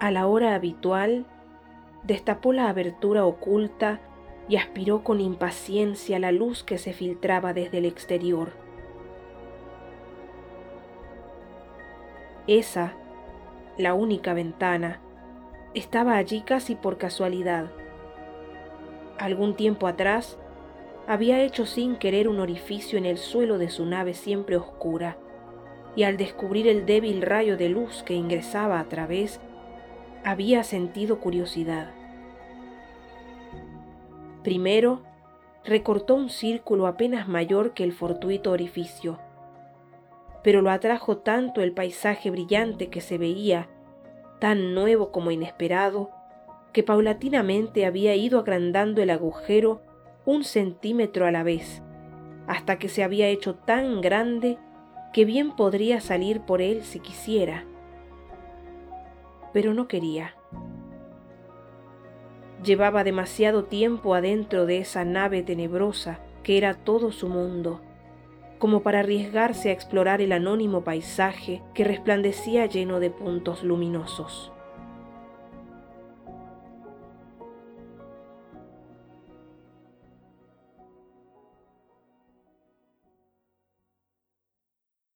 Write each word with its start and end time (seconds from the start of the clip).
A 0.00 0.10
la 0.10 0.26
hora 0.26 0.54
habitual, 0.54 1.26
destapó 2.04 2.54
la 2.54 2.70
abertura 2.70 3.26
oculta 3.26 4.00
y 4.48 4.56
aspiró 4.56 5.04
con 5.04 5.20
impaciencia 5.20 6.18
la 6.18 6.32
luz 6.32 6.64
que 6.64 6.78
se 6.78 6.94
filtraba 6.94 7.52
desde 7.52 7.78
el 7.78 7.84
exterior. 7.84 8.52
Esa, 12.46 12.94
la 13.76 13.92
única 13.92 14.32
ventana, 14.32 15.00
estaba 15.74 16.16
allí 16.16 16.40
casi 16.40 16.76
por 16.76 16.96
casualidad. 16.96 17.70
Algún 19.18 19.54
tiempo 19.54 19.86
atrás, 19.86 20.38
había 21.06 21.42
hecho 21.42 21.66
sin 21.66 21.96
querer 21.96 22.26
un 22.26 22.40
orificio 22.40 22.96
en 22.96 23.04
el 23.04 23.18
suelo 23.18 23.58
de 23.58 23.68
su 23.68 23.84
nave 23.84 24.14
siempre 24.14 24.56
oscura, 24.56 25.18
y 25.94 26.04
al 26.04 26.16
descubrir 26.16 26.68
el 26.68 26.86
débil 26.86 27.20
rayo 27.20 27.58
de 27.58 27.68
luz 27.68 28.02
que 28.02 28.14
ingresaba 28.14 28.80
a 28.80 28.88
través, 28.88 29.40
había 30.24 30.64
sentido 30.64 31.20
curiosidad. 31.20 31.90
Primero, 34.42 35.02
recortó 35.64 36.14
un 36.14 36.30
círculo 36.30 36.86
apenas 36.86 37.28
mayor 37.28 37.72
que 37.72 37.84
el 37.84 37.92
fortuito 37.92 38.50
orificio, 38.50 39.18
pero 40.42 40.62
lo 40.62 40.70
atrajo 40.70 41.18
tanto 41.18 41.60
el 41.60 41.72
paisaje 41.72 42.30
brillante 42.30 42.88
que 42.88 43.00
se 43.00 43.18
veía, 43.18 43.68
tan 44.38 44.74
nuevo 44.74 45.12
como 45.12 45.30
inesperado, 45.30 46.10
que 46.72 46.82
paulatinamente 46.82 47.84
había 47.84 48.14
ido 48.14 48.38
agrandando 48.38 49.02
el 49.02 49.10
agujero 49.10 49.82
un 50.24 50.44
centímetro 50.44 51.26
a 51.26 51.30
la 51.30 51.42
vez, 51.42 51.82
hasta 52.46 52.78
que 52.78 52.88
se 52.88 53.02
había 53.02 53.28
hecho 53.28 53.54
tan 53.54 54.00
grande 54.00 54.58
que 55.12 55.24
bien 55.24 55.52
podría 55.56 56.00
salir 56.00 56.40
por 56.40 56.62
él 56.62 56.82
si 56.82 57.00
quisiera. 57.00 57.64
Pero 59.52 59.74
no 59.74 59.88
quería. 59.88 60.34
Llevaba 62.64 63.04
demasiado 63.04 63.64
tiempo 63.64 64.14
adentro 64.14 64.66
de 64.66 64.78
esa 64.78 65.04
nave 65.04 65.42
tenebrosa 65.42 66.20
que 66.42 66.58
era 66.58 66.74
todo 66.74 67.10
su 67.12 67.28
mundo, 67.28 67.80
como 68.58 68.82
para 68.82 69.00
arriesgarse 69.00 69.70
a 69.70 69.72
explorar 69.72 70.20
el 70.20 70.32
anónimo 70.32 70.82
paisaje 70.84 71.62
que 71.74 71.84
resplandecía 71.84 72.66
lleno 72.66 73.00
de 73.00 73.10
puntos 73.10 73.62
luminosos. 73.62 74.52